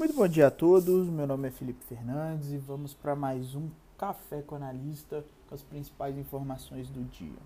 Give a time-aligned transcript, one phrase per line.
[0.00, 3.68] Muito bom dia a todos, meu nome é Felipe Fernandes e vamos para mais um
[3.98, 7.36] Café com Analista com as principais informações do dia.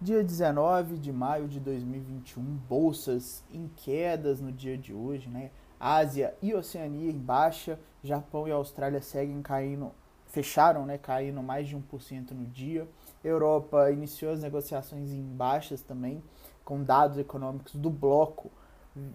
[0.00, 5.50] Dia 19 de maio de 2021, bolsas em quedas no dia de hoje, né?
[5.78, 9.92] Ásia e Oceania em baixa, Japão e Austrália seguem caindo,
[10.24, 12.88] fecharam, né, caindo mais de 1% no dia.
[13.22, 16.24] Europa iniciou as negociações em baixas também,
[16.64, 18.50] com dados econômicos do bloco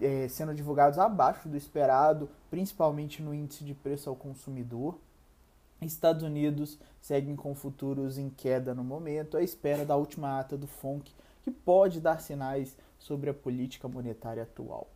[0.01, 4.97] é, sendo divulgados abaixo do esperado, principalmente no índice de preço ao consumidor.
[5.81, 10.67] Estados Unidos seguem com futuros em queda no momento, à espera da última ata do
[10.67, 14.89] FONC, que pode dar sinais sobre a política monetária atual.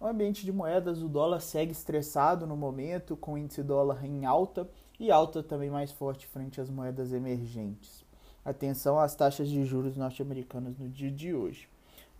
[0.00, 4.24] No ambiente de moedas, o dólar segue estressado no momento, com o índice dólar em
[4.24, 4.68] alta
[4.98, 8.04] e alta também mais forte frente às moedas emergentes.
[8.44, 11.71] Atenção às taxas de juros norte-americanas no dia de hoje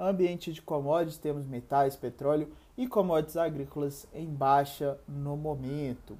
[0.08, 6.16] ambiente de commodities, temos metais, petróleo e commodities agrícolas em baixa no momento.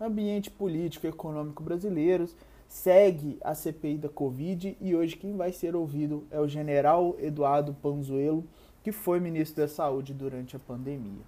[0.00, 2.36] Ambiente político e econômico brasileiros
[2.68, 7.74] segue a CPI da Covid e hoje quem vai ser ouvido é o general Eduardo
[7.74, 8.44] Panzuelo,
[8.82, 11.22] que foi ministro da Saúde durante a pandemia.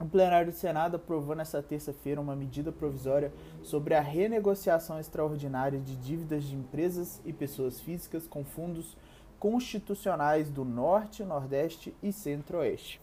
[0.00, 3.32] O plenário do Senado aprovou nesta terça-feira uma medida provisória
[3.64, 8.96] sobre a renegociação extraordinária de dívidas de empresas e pessoas físicas com fundos
[9.38, 13.00] constitucionais do Norte, Nordeste e Centro-Oeste.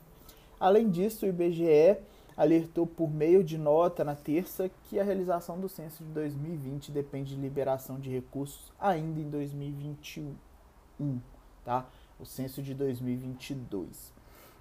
[0.60, 1.98] Além disso, o IBGE
[2.36, 7.36] alertou por meio de nota na terça que a realização do censo de 2020 depende
[7.36, 11.20] de liberação de recursos ainda em 2021,
[11.64, 11.86] tá?
[12.20, 14.14] O censo de 2022.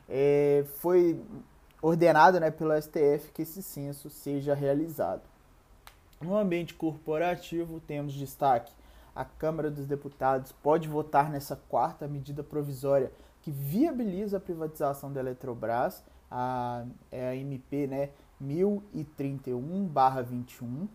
[0.08, 1.20] É, foi
[1.82, 5.22] ordenado né, pelo STF que esse censo seja realizado.
[6.20, 8.72] No ambiente corporativo, temos destaque
[9.14, 13.12] a Câmara dos Deputados pode votar nessa quarta medida provisória
[13.42, 18.08] que viabiliza a privatização da Eletrobras, a, é a MP né,
[18.42, 20.88] 1031-21.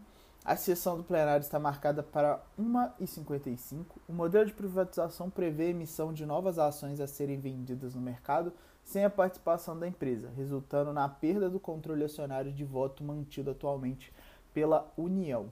[0.44, 3.85] A sessão do plenário está marcada para 1h55.
[4.08, 8.52] O modelo de privatização prevê a emissão de novas ações a serem vendidas no mercado
[8.84, 14.12] sem a participação da empresa, resultando na perda do controle acionário de voto mantido atualmente
[14.52, 15.52] pela União.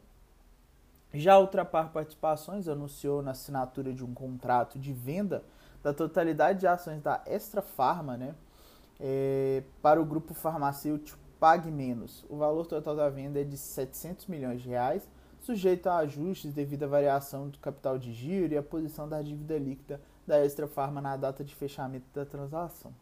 [1.17, 5.43] Já Ultrapar Participações anunciou na assinatura de um contrato de venda
[5.81, 8.35] da totalidade de ações da Extra Farma né,
[8.99, 12.23] é, para o grupo farmacêutico Pague Menos.
[12.29, 16.83] O valor total da venda é de 700 milhões de reais, sujeito a ajustes devido
[16.83, 21.01] à variação do capital de giro e à posição da dívida líquida da Extra Farma
[21.01, 22.93] na data de fechamento da transação.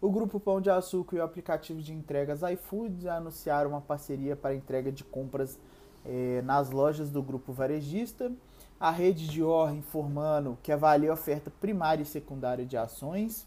[0.00, 4.54] O grupo Pão de Açúcar e o aplicativo de entregas iFood anunciaram uma parceria para
[4.54, 5.58] entrega de compras
[6.04, 8.32] é, nas lojas do grupo varejista,
[8.78, 13.46] a rede de OR informando que avalia a oferta primária e secundária de ações,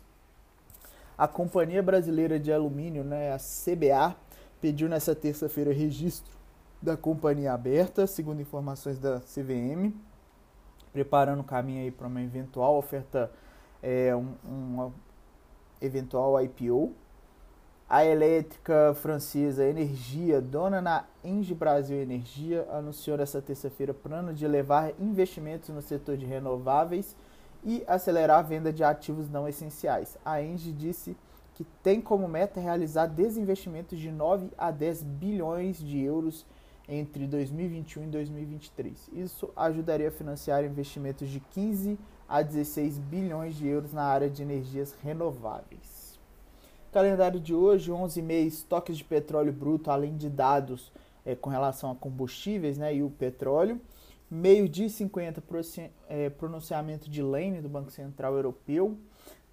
[1.18, 4.16] a Companhia Brasileira de Alumínio, né, a CBA,
[4.62, 6.36] pediu nessa terça-feira registro
[6.82, 9.94] da companhia aberta, segundo informações da CVM,
[10.92, 13.32] preparando o caminho aí para uma eventual oferta,
[13.82, 14.92] é, um, um
[15.82, 16.94] eventual IPO.
[17.88, 24.92] A elétrica francesa Energia, dona na Engie Brasil Energia, anunciou nesta terça-feira plano de levar
[25.00, 27.16] investimentos no setor de renováveis
[27.64, 30.18] e acelerar a venda de ativos não essenciais.
[30.26, 31.16] A Engie disse
[31.54, 36.44] que tem como meta realizar desinvestimentos de 9 a 10 bilhões de euros
[36.90, 39.10] entre 2021 e 2023.
[39.14, 44.42] Isso ajudaria a financiar investimentos de 15 a 16 bilhões de euros na área de
[44.42, 46.05] energias renováveis.
[46.96, 50.94] Calendário de hoje, 11 meses, estoques de petróleo bruto, além de dados
[51.26, 53.82] é, com relação a combustíveis né, e o petróleo.
[54.32, 55.44] Meio dia 50,
[56.08, 58.98] é, pronunciamento de Lane do Banco Central Europeu.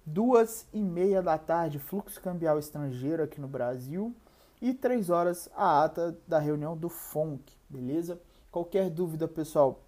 [0.05, 4.15] Duas e meia da tarde, fluxo cambial estrangeiro aqui no Brasil.
[4.61, 8.21] E três horas, a ata da reunião do FONC, beleza?
[8.49, 9.81] Qualquer dúvida, pessoal,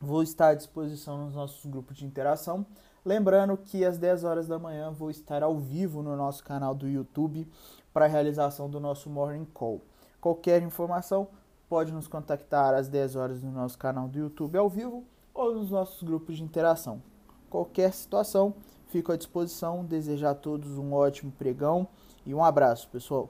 [0.00, 2.64] vou estar à disposição nos nossos grupos de interação.
[3.04, 6.88] Lembrando que às 10 horas da manhã vou estar ao vivo no nosso canal do
[6.88, 7.46] YouTube
[7.92, 9.82] para a realização do nosso Morning Call.
[10.22, 11.28] Qualquer informação
[11.68, 15.04] pode nos contactar às 10 horas no nosso canal do YouTube ao vivo
[15.34, 17.02] ou nos nossos grupos de interação.
[17.50, 18.54] Qualquer situação,
[18.88, 19.84] fico à disposição.
[19.84, 21.86] Desejar a todos um ótimo pregão
[22.24, 23.28] e um abraço, pessoal.